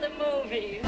to 0.00 0.08
the 0.08 0.24
movies. 0.24 0.80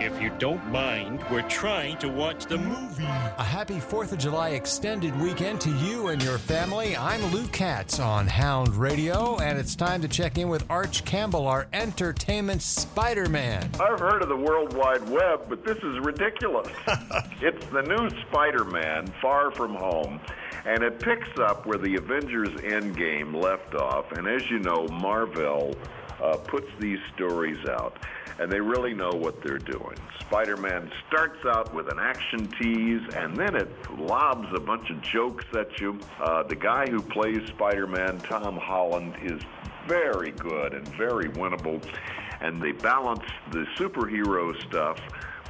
If 0.00 0.20
you 0.20 0.30
don't 0.38 0.64
mind, 0.70 1.22
we're 1.30 1.48
trying 1.48 1.98
to 1.98 2.08
watch 2.08 2.46
the 2.46 2.58
movie. 2.58 3.04
A 3.04 3.44
happy 3.44 3.74
4th 3.74 4.12
of 4.12 4.18
July 4.18 4.50
extended 4.50 5.18
weekend 5.20 5.60
to 5.62 5.70
you 5.76 6.08
and 6.08 6.22
your 6.22 6.38
family. 6.38 6.96
I'm 6.96 7.24
Lou 7.32 7.46
Katz 7.48 8.00
on 8.00 8.26
Hound 8.26 8.74
Radio, 8.76 9.38
and 9.38 9.58
it's 9.58 9.76
time 9.76 10.00
to 10.02 10.08
check 10.08 10.38
in 10.38 10.48
with 10.48 10.64
Arch 10.70 11.04
Campbell, 11.04 11.46
our 11.46 11.68
entertainment 11.72 12.62
Spider 12.62 13.28
Man. 13.28 13.70
I've 13.78 14.00
heard 14.00 14.22
of 14.22 14.28
the 14.28 14.36
World 14.36 14.74
Wide 14.74 15.08
Web, 15.08 15.46
but 15.48 15.64
this 15.64 15.78
is 15.78 15.98
ridiculous. 16.00 16.68
it's 17.40 17.66
the 17.66 17.82
new 17.82 18.08
Spider 18.22 18.64
Man, 18.64 19.06
Far 19.20 19.50
From 19.50 19.74
Home, 19.74 20.18
and 20.64 20.82
it 20.82 20.98
picks 20.98 21.38
up 21.38 21.66
where 21.66 21.78
the 21.78 21.96
Avengers 21.96 22.50
Endgame 22.62 23.40
left 23.40 23.74
off. 23.74 24.12
And 24.12 24.26
as 24.26 24.48
you 24.50 24.58
know, 24.58 24.88
Marvel 24.88 25.76
uh, 26.22 26.36
puts 26.36 26.68
these 26.78 26.98
stories 27.14 27.58
out, 27.68 27.96
and 28.38 28.50
they 28.50 28.60
really 28.60 28.94
know 28.94 29.10
what 29.10 29.42
they're 29.42 29.58
doing. 29.58 29.96
Spider 30.20 30.56
Man 30.56 30.90
starts 31.08 31.44
out 31.44 31.74
with 31.74 31.90
an 31.90 31.98
action 31.98 32.46
tease, 32.60 33.02
and 33.16 33.36
then 33.36 33.56
it 33.56 33.68
lobs 33.98 34.48
a 34.54 34.60
bunch 34.60 34.90
of 34.90 35.00
jokes 35.02 35.44
at 35.58 35.80
you. 35.80 35.98
Uh, 36.20 36.42
the 36.44 36.56
guy 36.56 36.88
who 36.88 37.02
plays 37.02 37.46
Spider 37.48 37.86
Man, 37.86 38.18
Tom 38.20 38.56
Holland, 38.56 39.14
is 39.22 39.40
very 39.86 40.30
good 40.32 40.74
and 40.74 40.86
very 40.96 41.28
winnable, 41.30 41.82
and 42.40 42.62
they 42.62 42.72
balance 42.72 43.24
the 43.50 43.66
superhero 43.76 44.54
stuff 44.68 45.00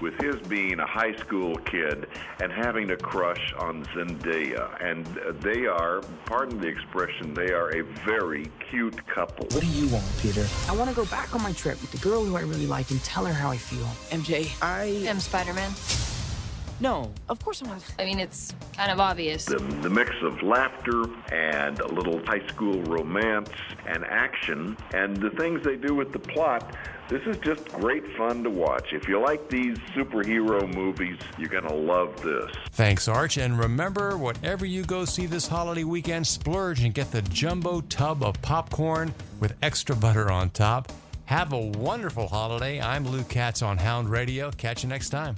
with 0.01 0.15
his 0.21 0.37
being 0.49 0.81
a 0.81 0.87
high 0.87 1.15
school 1.17 1.57
kid 1.57 2.09
and 2.41 2.53
having 2.53 2.91
a 2.91 2.97
crush 2.97 3.53
on 3.59 3.85
Zendaya. 3.87 4.77
And 4.83 5.07
uh, 5.19 5.33
they 5.41 5.67
are, 5.67 6.01
pardon 6.27 6.61
the 6.61 6.69
expression, 6.69 7.35
they 7.35 7.53
are 7.53 7.71
a 7.71 7.83
very 8.05 8.51
cute 8.71 9.07
couple. 9.07 9.47
What 9.51 9.61
do 9.61 9.67
you 9.67 9.89
want, 9.89 10.05
Peter? 10.21 10.47
I 10.69 10.77
want 10.77 10.91
to 10.91 10.97
go 10.97 11.05
back 11.07 11.35
on 11.35 11.43
my 11.43 11.53
trip 11.53 11.81
with 11.81 11.93
the 11.93 11.99
girl 11.99 12.25
who 12.25 12.37
I 12.37 12.43
really 12.43 12.67
like 12.67 12.91
and 12.91 13.03
tell 13.03 13.25
her 13.25 13.33
how 13.33 13.51
I 13.51 13.57
feel. 13.57 13.87
MJ, 14.17 14.51
I 14.63 14.85
am 15.09 15.21
Spider 15.21 15.55
Man. 15.55 15.71
No, 16.81 17.13
of 17.29 17.45
course 17.45 17.61
I'm 17.61 17.69
not. 17.69 17.85
I 17.99 18.07
mean, 18.07 18.19
it's 18.19 18.55
kind 18.75 18.91
of 18.91 19.01
obvious. 19.01 19.45
The, 19.45 19.59
the 19.59 19.91
mix 19.91 20.11
of 20.23 20.43
laughter 20.43 21.05
and 21.31 21.79
a 21.79 21.89
little 21.89 22.25
high 22.25 22.47
school 22.49 22.83
romance 22.85 23.51
and 23.87 24.05
action 24.07 24.77
and 24.95 25.17
the 25.17 25.31
things 25.31 25.63
they 25.63 25.77
do 25.77 25.95
with 25.95 26.13
the 26.13 26.19
plot. 26.19 26.75
This 27.09 27.23
is 27.27 27.37
just 27.39 27.65
great 27.73 28.07
fun 28.17 28.45
to 28.45 28.51
watch. 28.51 28.93
If 28.93 29.09
you 29.09 29.21
like 29.21 29.51
these 29.51 29.77
superhero 29.95 30.73
movies, 30.73 31.19
you're 31.39 31.49
going 31.49 31.67
to 31.67 31.75
love 31.75 32.23
this. 32.23 32.51
Thanks, 32.71 33.09
Arch. 33.09 33.37
And 33.37 33.59
remember, 33.59 34.17
whatever 34.17 34.65
you 34.65 34.85
go 34.85 35.05
see 35.05 35.27
this 35.27 35.47
holiday 35.49 35.85
weekend, 35.85 36.27
splurge 36.27 36.83
and 36.83 36.95
get 36.95 37.11
the 37.11 37.23
jumbo 37.23 37.81
tub 37.83 38.23
of 38.23 38.41
popcorn 38.43 39.13
with 39.41 39.55
extra 39.61 39.97
butter 39.97 40.31
on 40.31 40.51
top. 40.51 40.93
Have 41.27 41.53
a 41.53 41.59
wonderful 41.61 42.29
holiday. 42.29 42.81
I'm 42.81 43.07
Lou 43.07 43.25
Katz 43.25 43.61
on 43.61 43.79
Hound 43.79 44.09
Radio. 44.09 44.51
Catch 44.53 44.85
you 44.85 44.89
next 44.89 45.11
time. 45.11 45.37